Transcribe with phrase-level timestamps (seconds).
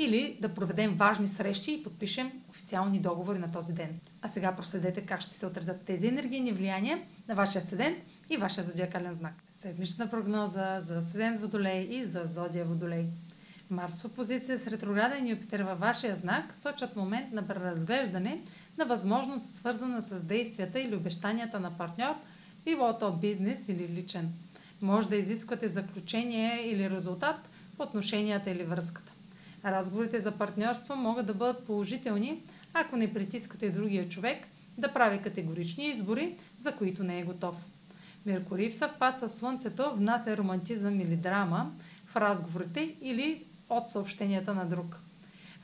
[0.00, 3.88] или да проведем важни срещи и подпишем официални договори на този ден.
[4.22, 6.98] А сега проследете как ще се отразят тези енергийни влияния
[7.28, 7.98] на вашия седент
[8.30, 9.34] и вашия зодиакален знак.
[9.62, 13.06] Седмична прогноза за седент Водолей и за зодия Водолей.
[13.70, 18.40] Марс в опозиция с ретрограден Юпитер във вашия знак сочат момент на преразглеждане
[18.78, 22.14] на възможност свързана с действията или обещанията на партньор,
[22.64, 24.32] било то бизнес или личен.
[24.82, 27.36] Може да изисквате заключение или резултат
[27.76, 29.12] в отношенията или връзката.
[29.64, 32.42] Разговорите за партньорство могат да бъдат положителни,
[32.74, 34.46] ако не притискате другия човек
[34.78, 37.54] да прави категорични избори, за които не е готов.
[38.26, 41.72] Меркурий в съвпад с Слънцето внася романтизъм или драма
[42.06, 45.00] в разговорите или от съобщенията на друг.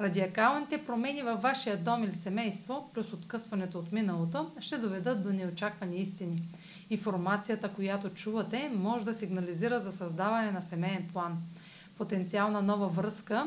[0.00, 5.96] Радиакалните промени във вашия дом или семейство, плюс откъсването от миналото, ще доведат до неочаквани
[5.96, 6.42] истини.
[6.90, 11.38] Информацията, която чувате, може да сигнализира за създаване на семейен план.
[11.98, 13.46] Потенциална нова връзка